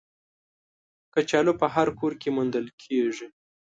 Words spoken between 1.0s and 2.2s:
کچالو په هر کور